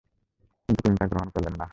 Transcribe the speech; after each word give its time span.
কিন্তু 0.65 0.81
তিনি 0.83 0.95
তা 0.97 1.05
গ্রহণ 1.07 1.29
করলেন 1.29 1.55
না। 1.55 1.67